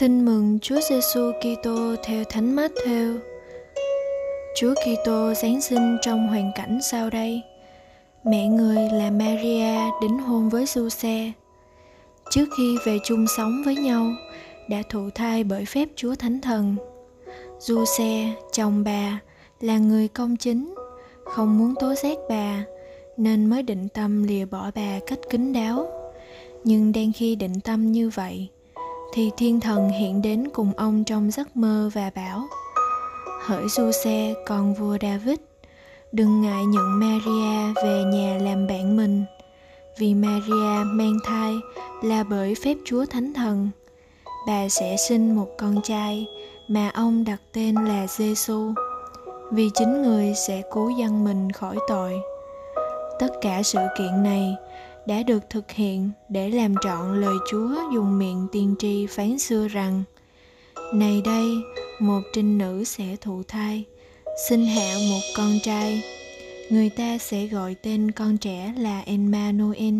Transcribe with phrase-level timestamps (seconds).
[0.00, 3.18] Tin mừng Chúa Giêsu Kitô theo Thánh Matthew.
[4.56, 7.42] Chúa Kitô giáng sinh trong hoàn cảnh sau đây.
[8.24, 11.32] Mẹ người là Maria đính hôn với Giuse.
[12.30, 14.12] Trước khi về chung sống với nhau,
[14.68, 16.76] đã thụ thai bởi phép Chúa Thánh Thần.
[17.58, 19.20] Giuse, chồng bà,
[19.60, 20.74] là người công chính,
[21.24, 22.64] không muốn tố giác bà,
[23.16, 25.86] nên mới định tâm lìa bỏ bà cách kín đáo.
[26.64, 28.48] Nhưng đang khi định tâm như vậy,
[29.12, 32.48] thì thiên thần hiện đến cùng ông trong giấc mơ và bảo,
[33.44, 35.38] hỡi du xe con vua david,
[36.12, 39.24] đừng ngại nhận maria về nhà làm bạn mình,
[39.98, 41.54] vì maria mang thai
[42.02, 43.70] là bởi phép chúa thánh thần.
[44.46, 46.26] Bà sẽ sinh một con trai
[46.68, 48.72] mà ông đặt tên là giêsu
[49.50, 52.20] vì chính người sẽ cứu dân mình khỏi tội.
[53.18, 54.56] Tất cả sự kiện này
[55.10, 59.68] đã được thực hiện để làm trọn lời Chúa dùng miệng tiên tri phán xưa
[59.68, 60.02] rằng
[60.94, 61.48] Này đây,
[62.00, 63.84] một trinh nữ sẽ thụ thai,
[64.48, 66.02] sinh hạ một con trai.
[66.70, 69.94] Người ta sẽ gọi tên con trẻ là Emmanuel,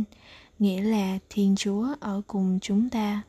[0.58, 3.22] nghĩa là Thiên Chúa ở cùng chúng ta.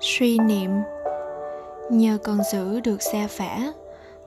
[0.00, 0.70] Suy niệm
[1.90, 3.72] Nhờ con giữ được xa phả,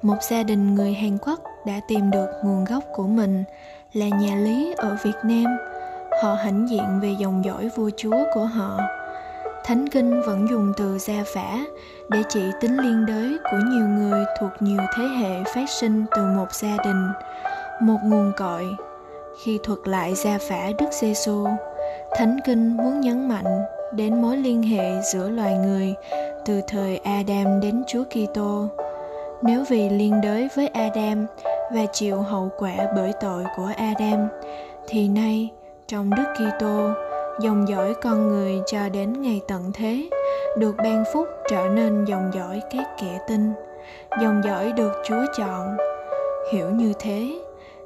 [0.02, 3.44] một gia đình người Hàn Quốc đã tìm được nguồn gốc của mình
[3.94, 5.58] là nhà Lý ở Việt Nam.
[6.24, 8.80] Họ hãnh diện về dòng dõi vua chúa của họ.
[9.64, 11.60] Thánh Kinh vẫn dùng từ gia phả
[12.10, 16.22] để chỉ tính liên đới của nhiều người thuộc nhiều thế hệ phát sinh từ
[16.26, 17.08] một gia đình,
[17.82, 18.76] một nguồn cội.
[19.44, 21.48] Khi thuật lại gia phả Đức Giêsu,
[22.16, 23.64] Thánh Kinh muốn nhấn mạnh
[23.94, 25.96] đến mối liên hệ giữa loài người
[26.46, 28.68] từ thời Adam đến Chúa Kitô.
[29.46, 31.26] Nếu vì liên đới với Adam
[31.74, 34.28] và chịu hậu quả bởi tội của Adam,
[34.88, 35.52] thì nay,
[35.88, 36.90] trong Đức Kitô,
[37.40, 40.10] dòng dõi con người cho đến ngày tận thế
[40.58, 43.54] được ban phúc trở nên dòng dõi các kẻ tin,
[44.22, 45.78] dòng dõi được Chúa chọn.
[46.52, 47.40] Hiểu như thế,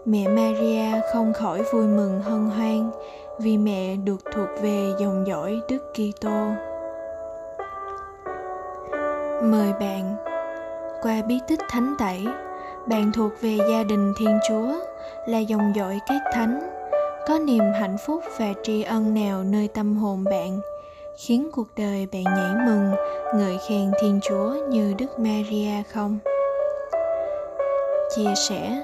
[0.05, 2.91] mẹ Maria không khỏi vui mừng hân hoan
[3.39, 6.51] vì mẹ được thuộc về dòng dõi Đức Kitô.
[9.43, 10.15] Mời bạn
[11.01, 12.25] qua bí tích thánh tẩy.
[12.87, 14.73] Bạn thuộc về gia đình thiên chúa
[15.27, 16.59] là dòng dõi các thánh,
[17.27, 20.59] có niềm hạnh phúc và tri ân nào nơi tâm hồn bạn,
[21.17, 22.91] khiến cuộc đời bạn nhảy mừng,
[23.35, 26.19] ngợi khen thiên chúa như đức maria không?
[28.15, 28.83] Chia sẻ,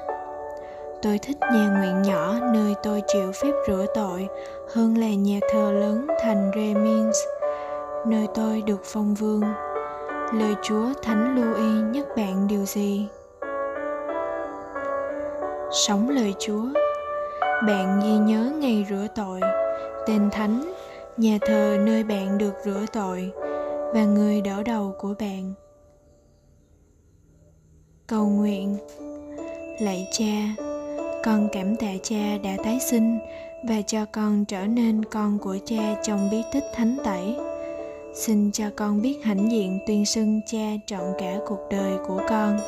[1.01, 4.27] tôi thích nhà nguyện nhỏ nơi tôi chịu phép rửa tội
[4.73, 7.17] hơn là nhà thờ lớn thành remins
[8.05, 9.41] nơi tôi được phong vương
[10.33, 13.07] lời chúa thánh louis nhắc bạn điều gì
[15.73, 16.65] sống lời Chúa.
[17.67, 19.39] Bạn ghi nhớ ngày rửa tội,
[20.07, 20.73] tên thánh,
[21.17, 23.31] nhà thờ nơi bạn được rửa tội
[23.93, 25.53] và người đỡ đầu của bạn.
[28.07, 28.77] Cầu nguyện
[29.79, 30.63] Lạy cha,
[31.23, 33.19] con cảm tạ cha đã tái sinh
[33.67, 37.35] và cho con trở nên con của cha trong bí tích thánh tẩy.
[38.15, 42.59] Xin cho con biết hãnh diện tuyên xưng cha trọn cả cuộc đời của con.